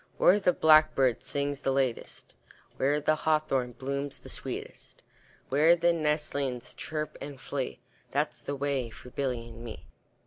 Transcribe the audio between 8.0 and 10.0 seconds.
That's the way for Billy and me.